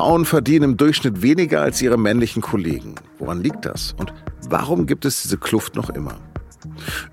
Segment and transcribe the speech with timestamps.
[0.00, 2.94] Frauen verdienen im Durchschnitt weniger als ihre männlichen Kollegen.
[3.18, 3.94] Woran liegt das?
[3.98, 4.14] Und
[4.48, 6.16] warum gibt es diese Kluft noch immer?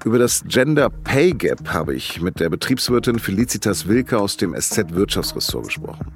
[0.06, 4.96] Über das Gender Pay Gap habe ich mit der Betriebswirtin Felicitas Wilke aus dem SZ
[4.96, 6.14] Wirtschaftsressort gesprochen.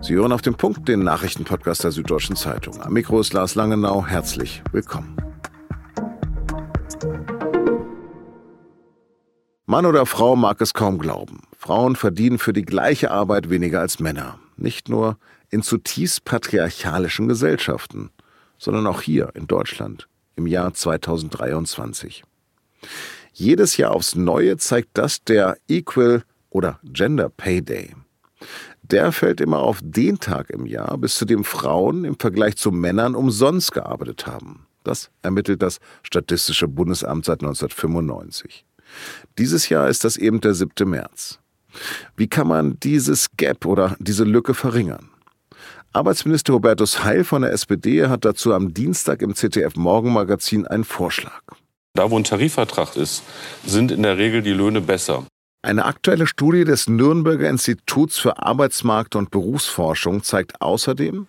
[0.00, 2.82] Sie hören auf den Punkt den Nachrichtenpodcast der Süddeutschen Zeitung.
[2.82, 4.04] Am Mikro ist Lars Langenau.
[4.04, 5.16] Herzlich willkommen.
[9.66, 11.42] Mann oder Frau mag es kaum glauben.
[11.56, 14.40] Frauen verdienen für die gleiche Arbeit weniger als Männer.
[14.56, 15.18] Nicht nur
[15.50, 18.10] in zutiefst patriarchalischen Gesellschaften,
[18.58, 22.22] sondern auch hier in Deutschland im Jahr 2023.
[23.32, 27.94] Jedes Jahr aufs Neue zeigt das der Equal oder Gender Pay Day.
[28.82, 32.70] Der fällt immer auf den Tag im Jahr, bis zu dem Frauen im Vergleich zu
[32.70, 34.66] Männern umsonst gearbeitet haben.
[34.82, 38.64] Das ermittelt das Statistische Bundesamt seit 1995.
[39.36, 40.88] Dieses Jahr ist das eben der 7.
[40.88, 41.38] März.
[42.16, 45.10] Wie kann man dieses Gap oder diese Lücke verringern?
[45.92, 51.42] Arbeitsminister Hubertus Heil von der SPD hat dazu am Dienstag im ZDF Morgenmagazin einen Vorschlag.
[51.94, 53.22] Da, wo ein Tarifvertrag ist,
[53.64, 55.24] sind in der Regel die Löhne besser.
[55.62, 61.26] Eine aktuelle Studie des Nürnberger Instituts für Arbeitsmarkt und Berufsforschung zeigt außerdem,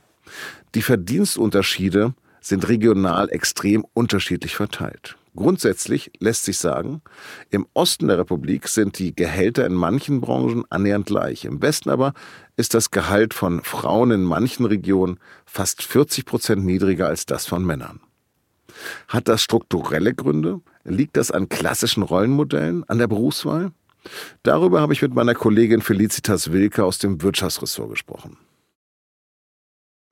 [0.75, 5.17] die Verdienstunterschiede sind regional extrem unterschiedlich verteilt.
[5.39, 7.01] Grundsätzlich lässt sich sagen,
[7.49, 11.45] im Osten der Republik sind die Gehälter in manchen Branchen annähernd gleich.
[11.45, 12.13] Im Westen aber
[12.57, 17.65] ist das Gehalt von Frauen in manchen Regionen fast 40 Prozent niedriger als das von
[17.65, 18.01] Männern.
[19.07, 20.59] Hat das strukturelle Gründe?
[20.83, 23.71] Liegt das an klassischen Rollenmodellen, an der Berufswahl?
[24.43, 28.35] Darüber habe ich mit meiner Kollegin Felicitas Wilke aus dem Wirtschaftsressort gesprochen.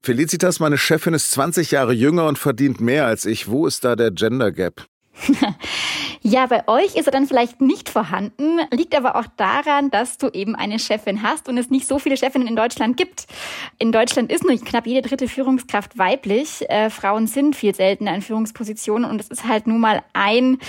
[0.01, 3.49] Felicitas, meine Chefin ist 20 Jahre jünger und verdient mehr als ich.
[3.49, 4.87] Wo ist da der Gender Gap?
[6.21, 10.29] ja, bei euch ist er dann vielleicht nicht vorhanden, liegt aber auch daran, dass du
[10.29, 13.27] eben eine Chefin hast und es nicht so viele Chefinnen in Deutschland gibt.
[13.79, 16.69] In Deutschland ist nur knapp jede dritte Führungskraft weiblich.
[16.69, 20.59] Äh, Frauen sind viel seltener in Führungspositionen und es ist halt nun mal ein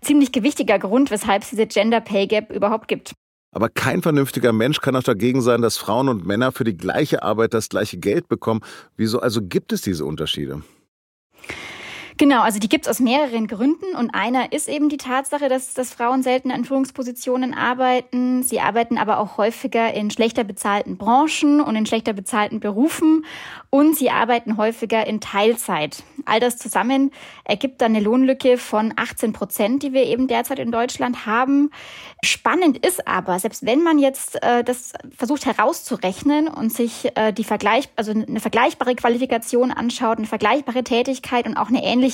[0.00, 3.12] ziemlich gewichtiger Grund, weshalb es diese Gender Pay Gap überhaupt gibt.
[3.52, 7.22] Aber kein vernünftiger Mensch kann auch dagegen sein, dass Frauen und Männer für die gleiche
[7.22, 8.60] Arbeit das gleiche Geld bekommen.
[8.96, 10.62] Wieso also gibt es diese Unterschiede?
[12.20, 15.72] Genau, also die gibt es aus mehreren Gründen und einer ist eben die Tatsache, dass,
[15.72, 18.42] dass Frauen selten an Führungspositionen arbeiten.
[18.42, 23.24] Sie arbeiten aber auch häufiger in schlechter bezahlten Branchen und in schlechter bezahlten Berufen
[23.70, 26.02] und sie arbeiten häufiger in Teilzeit.
[26.26, 27.10] All das zusammen
[27.44, 31.70] ergibt dann eine Lohnlücke von 18 Prozent, die wir eben derzeit in Deutschland haben.
[32.22, 37.44] Spannend ist aber, selbst wenn man jetzt äh, das versucht herauszurechnen und sich äh, die
[37.44, 42.09] Vergleich, also eine vergleichbare Qualifikation anschaut, eine vergleichbare Tätigkeit und auch eine ähnliche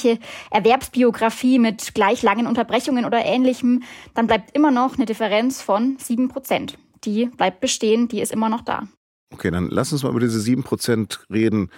[0.50, 3.82] Erwerbsbiografie mit gleich langen Unterbrechungen oder ähnlichem,
[4.14, 6.78] dann bleibt immer noch eine Differenz von sieben Prozent.
[7.04, 8.88] Die bleibt bestehen, die ist immer noch da.
[9.32, 11.70] Okay, dann lass uns mal über diese 7% reden.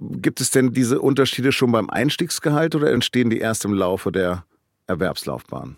[0.00, 4.44] Gibt es denn diese Unterschiede schon beim Einstiegsgehalt oder entstehen die erst im Laufe der
[4.86, 5.76] Erwerbslaufbahn?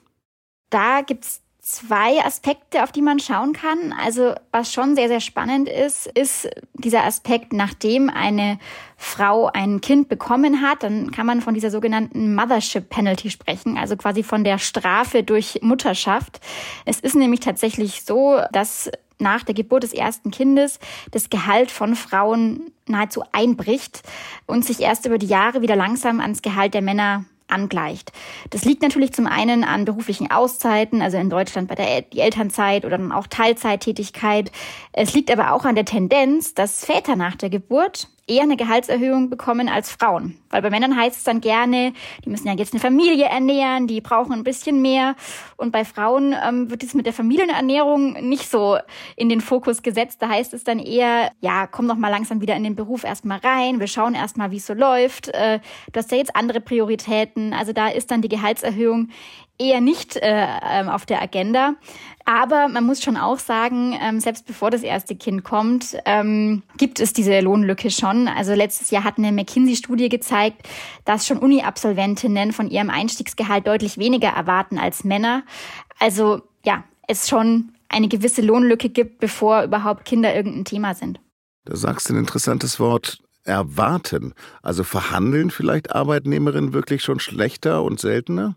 [0.70, 3.92] Da gibt es zwei Aspekte, auf die man schauen kann.
[3.92, 8.60] Also was schon sehr, sehr spannend ist, ist dieser Aspekt, nachdem eine
[8.96, 13.96] Frau ein Kind bekommen hat, dann kann man von dieser sogenannten Mothership Penalty sprechen, also
[13.96, 16.38] quasi von der Strafe durch Mutterschaft.
[16.84, 18.88] Es ist nämlich tatsächlich so, dass
[19.18, 20.78] nach der Geburt des ersten Kindes
[21.10, 24.02] das Gehalt von Frauen nahezu einbricht
[24.46, 28.12] und sich erst über die Jahre wieder langsam ans Gehalt der Männer angleicht.
[28.50, 32.84] Das liegt natürlich zum einen an beruflichen Auszeiten, also in Deutschland bei der die Elternzeit
[32.84, 34.50] oder dann auch Teilzeittätigkeit.
[34.92, 39.30] Es liegt aber auch an der Tendenz, dass Väter nach der Geburt eher eine Gehaltserhöhung
[39.30, 40.36] bekommen als Frauen.
[40.50, 41.92] Weil bei Männern heißt es dann gerne,
[42.24, 45.14] die müssen ja jetzt eine Familie ernähren, die brauchen ein bisschen mehr.
[45.56, 48.78] Und bei Frauen ähm, wird es mit der Familienernährung nicht so
[49.16, 50.20] in den Fokus gesetzt.
[50.22, 53.38] Da heißt es dann eher, ja, komm doch mal langsam wieder in den Beruf erstmal
[53.38, 53.80] rein.
[53.80, 55.28] Wir schauen erstmal, wie es so läuft.
[55.28, 55.60] Äh,
[55.92, 57.52] du hast ja jetzt andere Prioritäten.
[57.52, 59.08] Also da ist dann die Gehaltserhöhung
[59.58, 61.74] eher nicht äh, ähm, auf der Agenda.
[62.24, 66.98] Aber man muss schon auch sagen, ähm, selbst bevor das erste Kind kommt, ähm, gibt
[66.98, 68.26] es diese Lohnlücke schon.
[68.26, 70.66] Also letztes Jahr hat eine McKinsey-Studie gezeigt,
[71.04, 75.44] dass schon Uni-Absolventinnen von ihrem Einstiegsgehalt deutlich weniger erwarten als Männer.
[76.00, 81.20] Also ja, es schon eine gewisse Lohnlücke gibt, bevor überhaupt Kinder irgendein Thema sind.
[81.64, 83.18] Da sagst du ein interessantes Wort.
[83.44, 84.34] Erwarten.
[84.60, 88.56] Also verhandeln vielleicht Arbeitnehmerinnen wirklich schon schlechter und seltener?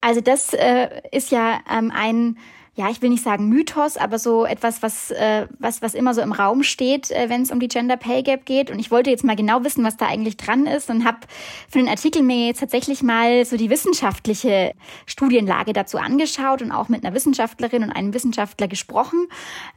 [0.00, 2.36] Also das äh, ist ja ähm, ein
[2.78, 6.20] ja, ich will nicht sagen Mythos, aber so etwas, was, äh, was, was immer so
[6.20, 8.70] im Raum steht, äh, wenn es um die Gender Pay Gap geht.
[8.70, 11.18] Und ich wollte jetzt mal genau wissen, was da eigentlich dran ist und habe
[11.68, 14.74] für den Artikel mir jetzt tatsächlich mal so die wissenschaftliche
[15.06, 19.26] Studienlage dazu angeschaut und auch mit einer Wissenschaftlerin und einem Wissenschaftler gesprochen.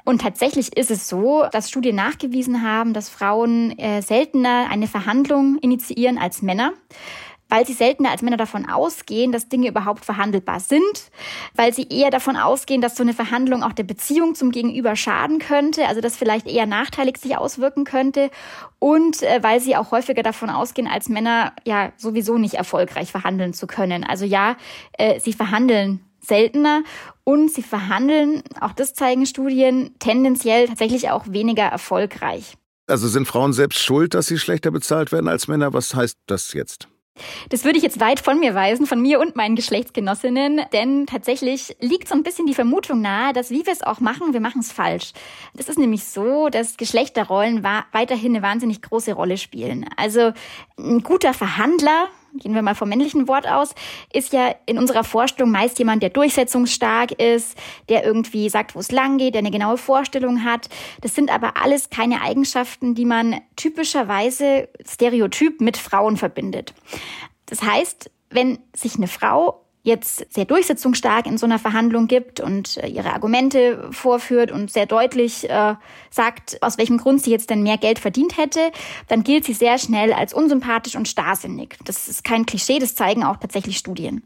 [0.06, 5.58] Und tatsächlich ist es so, dass Studien nachgewiesen haben, dass Frauen äh, seltener eine Verhandlung
[5.58, 6.74] initiieren als Männer
[7.52, 11.12] weil sie seltener als Männer davon ausgehen, dass Dinge überhaupt verhandelbar sind,
[11.54, 15.40] weil sie eher davon ausgehen, dass so eine Verhandlung auch der Beziehung zum Gegenüber schaden
[15.40, 18.32] könnte, also das vielleicht eher nachteilig sich auswirken könnte
[18.80, 23.54] und äh, weil sie auch häufiger davon ausgehen, als Männer ja sowieso nicht erfolgreich verhandeln
[23.54, 24.06] zu können.
[24.06, 24.56] Also ja,
[24.94, 26.84] äh, sie verhandeln seltener
[27.26, 32.56] und sie verhandeln, auch das zeigen Studien, tendenziell tatsächlich auch weniger erfolgreich.
[32.88, 35.74] Also sind Frauen selbst schuld, dass sie schlechter bezahlt werden als Männer?
[35.74, 36.88] Was heißt das jetzt?
[37.50, 41.76] Das würde ich jetzt weit von mir weisen, von mir und meinen Geschlechtsgenossinnen, denn tatsächlich
[41.80, 44.62] liegt so ein bisschen die Vermutung nahe, dass wie wir es auch machen, wir machen
[44.62, 45.14] es falsch.
[45.58, 49.86] Es ist nämlich so, dass Geschlechterrollen weiterhin eine wahnsinnig große Rolle spielen.
[49.98, 50.32] Also
[50.78, 53.74] ein guter Verhandler gehen wir mal vom männlichen Wort aus,
[54.14, 57.58] ist ja in unserer Vorstellung meist jemand, der durchsetzungsstark ist,
[57.90, 60.70] der irgendwie sagt, wo es lang geht, der eine genaue Vorstellung hat.
[61.02, 66.74] Das sind aber alles keine Eigenschaften, die man typischerweise stereotyp mit Frauen verbindet.
[67.46, 72.78] Das heißt, wenn sich eine Frau jetzt sehr durchsetzungsstark in so einer Verhandlung gibt und
[72.78, 75.76] äh, ihre Argumente vorführt und sehr deutlich äh,
[76.12, 78.72] sagt, aus welchem Grund sie jetzt denn mehr Geld verdient hätte,
[79.08, 81.78] dann gilt sie sehr schnell als unsympathisch und starrsinnig.
[81.84, 84.24] Das ist kein Klischee, das zeigen auch tatsächlich Studien.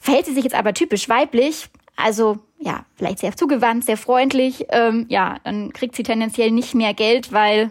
[0.00, 5.06] Verhält sie sich jetzt aber typisch weiblich, also ja, vielleicht sehr zugewandt, sehr freundlich, ähm,
[5.08, 7.70] ja, dann kriegt sie tendenziell nicht mehr Geld, weil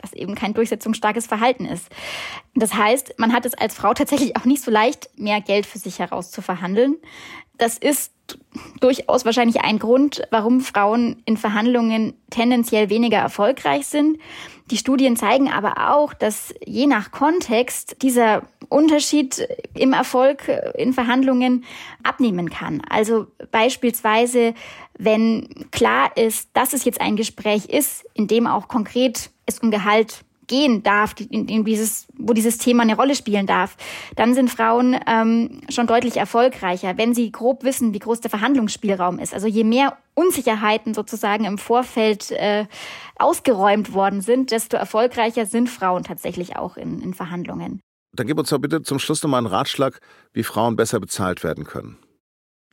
[0.00, 1.88] das eben kein durchsetzungsstarkes Verhalten ist.
[2.54, 5.78] Das heißt, man hat es als Frau tatsächlich auch nicht so leicht, mehr Geld für
[5.78, 6.96] sich heraus zu verhandeln.
[7.58, 8.12] Das ist
[8.80, 14.18] durchaus wahrscheinlich ein Grund, warum Frauen in Verhandlungen tendenziell weniger erfolgreich sind.
[14.70, 21.64] Die Studien zeigen aber auch, dass je nach Kontext dieser Unterschied im Erfolg in Verhandlungen
[22.02, 22.82] abnehmen kann.
[22.90, 24.54] Also beispielsweise,
[24.98, 29.70] wenn klar ist, dass es jetzt ein Gespräch ist, in dem auch konkret es um
[29.70, 33.76] Gehalt gehen darf, in, in dieses, wo dieses Thema eine Rolle spielen darf,
[34.14, 39.18] dann sind Frauen ähm, schon deutlich erfolgreicher, wenn sie grob wissen, wie groß der Verhandlungsspielraum
[39.18, 39.34] ist.
[39.34, 42.66] Also je mehr Unsicherheiten sozusagen im Vorfeld äh,
[43.16, 47.80] ausgeräumt worden sind, desto erfolgreicher sind Frauen tatsächlich auch in, in Verhandlungen.
[48.14, 50.00] Dann gib uns doch bitte zum Schluss nochmal einen Ratschlag,
[50.32, 51.98] wie Frauen besser bezahlt werden können.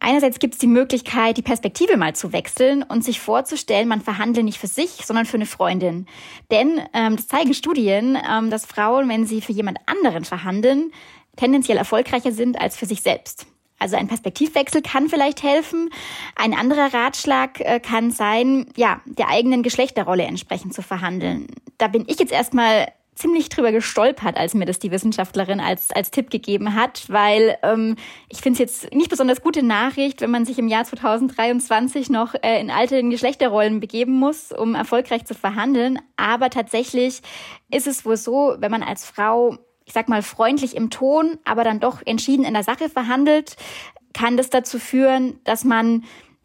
[0.06, 4.44] Einerseits gibt es die Möglichkeit, die Perspektive mal zu wechseln und sich vorzustellen, man verhandle
[4.44, 6.08] nicht für sich, sondern für eine Freundin.
[6.52, 10.92] Denn ähm, das zeigen Studien, ähm, dass Frauen, wenn sie für jemand anderen verhandeln,
[11.38, 13.48] tendenziell erfolgreicher sind als für sich selbst.
[13.80, 15.90] Also ein Perspektivwechsel kann vielleicht helfen.
[16.36, 21.48] Ein anderer Ratschlag äh, kann sein, ja, der eigenen Geschlechterrolle entsprechend zu verhandeln.
[21.78, 26.12] Da bin ich jetzt erstmal ziemlich drüber gestolpert, als mir das die Wissenschaftlerin als, als
[26.12, 27.96] Tipp gegeben hat, weil ähm,
[28.30, 32.34] ich finde es jetzt nicht besonders gute Nachricht, wenn man sich im Jahr 2023 noch
[32.42, 36.00] äh, in alte Geschlechterrollen begeben muss, um erfolgreich zu verhandeln.
[36.18, 37.22] Aber tatsächlich
[37.72, 41.64] ist es wohl so, wenn man als Frau, ich sag mal, freundlich im Ton, aber
[41.64, 43.56] dann doch entschieden in der Sache verhandelt,
[44.14, 46.04] kann das dazu führen, dass man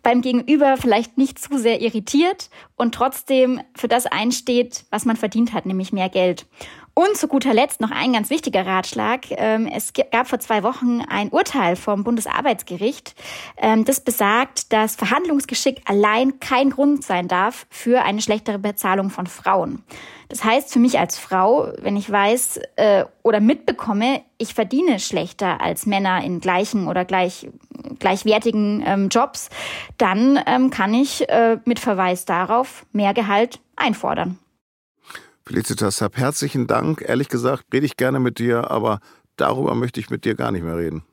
[0.09, 5.53] beim Gegenüber vielleicht nicht zu sehr irritiert und trotzdem für das einsteht, was man verdient
[5.53, 6.47] hat, nämlich mehr Geld.
[6.99, 9.27] Und zu guter Letzt noch ein ganz wichtiger Ratschlag.
[9.31, 13.15] Ähm, es gab vor zwei Wochen ein Urteil vom Bundesarbeitsgericht,
[13.57, 19.29] ähm, das besagt, dass Verhandlungsgeschick allein kein Grund sein darf für eine schlechtere Bezahlung von
[19.29, 19.85] Frauen.
[20.29, 25.61] Das heißt für mich als Frau, wenn ich weiß äh, oder mitbekomme, ich verdiene schlechter
[25.61, 27.49] als Männer in gleichen oder gleich,
[28.01, 29.51] gleichwertigen ähm, Jobs,
[29.99, 34.41] dann kann ich äh, mit Verweis darauf mehr Gehalt einfordern.
[35.49, 37.01] Felicitas, hab herzlichen Dank.
[37.01, 39.01] Ehrlich gesagt, rede ich gerne mit dir, aber
[39.37, 41.05] darüber möchte ich mit dir gar nicht mehr reden.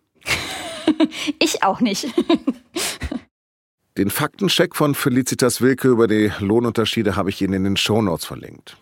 [1.39, 2.07] ich auch nicht.
[3.97, 8.75] Den Faktencheck von Felicitas Wilke über die Lohnunterschiede habe ich Ihnen in den Shownotes verlinkt.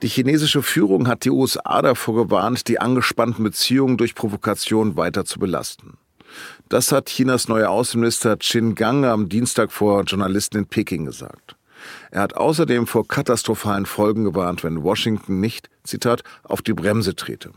[0.00, 5.38] Die chinesische Führung hat die USA davor gewarnt, die angespannten Beziehungen durch Provokation weiter zu
[5.38, 5.98] belasten.
[6.68, 11.56] Das hat Chinas neuer Außenminister Qin Gang am Dienstag vor Journalisten in Peking gesagt.
[12.10, 17.50] Er hat außerdem vor katastrophalen Folgen gewarnt, wenn Washington nicht, Zitat, auf die Bremse trete.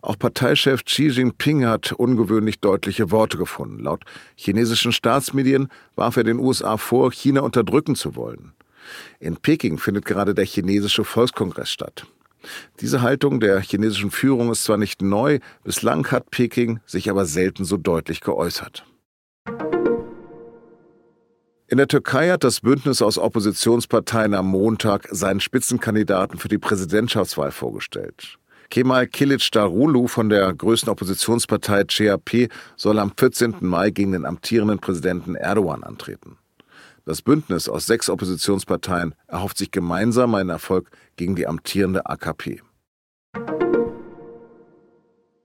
[0.00, 3.78] Auch Parteichef Xi Jinping hat ungewöhnlich deutliche Worte gefunden.
[3.80, 4.04] Laut
[4.34, 8.52] chinesischen Staatsmedien warf er den USA vor, China unterdrücken zu wollen.
[9.20, 12.06] In Peking findet gerade der chinesische Volkskongress statt.
[12.80, 17.64] Diese Haltung der chinesischen Führung ist zwar nicht neu, bislang hat Peking sich aber selten
[17.64, 18.84] so deutlich geäußert.
[21.72, 27.50] In der Türkei hat das Bündnis aus Oppositionsparteien am Montag seinen Spitzenkandidaten für die Präsidentschaftswahl
[27.50, 28.36] vorgestellt.
[28.68, 33.56] Kemal Kilic-Darulu von der größten Oppositionspartei CHP soll am 14.
[33.60, 36.36] Mai gegen den amtierenden Präsidenten Erdogan antreten.
[37.04, 42.62] Das Bündnis aus sechs Oppositionsparteien erhofft sich gemeinsam einen Erfolg gegen die amtierende AKP.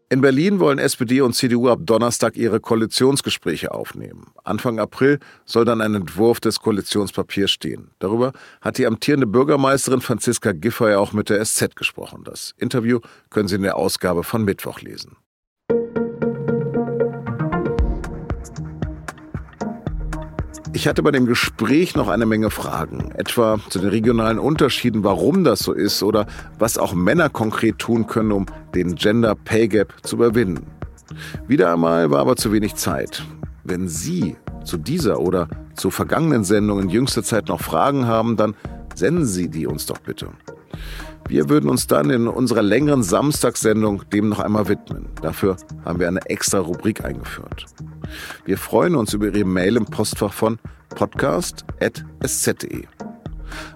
[0.10, 4.28] In Berlin wollen SPD und CDU ab Donnerstag ihre Koalitionsgespräche aufnehmen.
[4.46, 7.92] Anfang April soll dann ein Entwurf des Koalitionspapiers stehen.
[8.00, 12.24] Darüber hat die amtierende Bürgermeisterin Franziska Giffey auch mit der SZ gesprochen.
[12.24, 15.18] Das Interview können Sie in der Ausgabe von Mittwoch lesen.
[20.78, 25.44] Ich hatte bei dem Gespräch noch eine Menge Fragen, etwa zu den regionalen Unterschieden, warum
[25.44, 26.28] das so ist oder
[26.60, 30.68] was auch Männer konkret tun können, um den Gender Pay Gap zu überwinden.
[31.48, 33.24] Wieder einmal war aber zu wenig Zeit.
[33.64, 38.54] Wenn Sie zu dieser oder zu vergangenen Sendungen in jüngster Zeit noch Fragen haben, dann
[38.94, 40.30] senden Sie die uns doch bitte.
[41.28, 45.08] Wir würden uns dann in unserer längeren Samstagssendung dem noch einmal widmen.
[45.24, 47.66] Dafür haben wir eine extra Rubrik eingeführt.
[48.46, 50.60] Wir freuen uns über Ihre Mail im Postfach von
[50.90, 52.86] podcast.sz.de.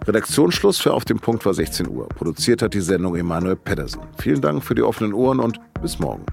[0.06, 2.10] Redaktionsschluss für Auf dem Punkt war 16 Uhr.
[2.10, 4.02] Produziert hat die Sendung Emanuel Pedersen.
[4.18, 6.26] Vielen Dank für die offenen Ohren und bis morgen.